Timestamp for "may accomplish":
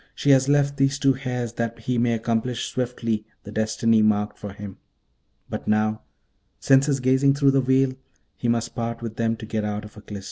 1.99-2.65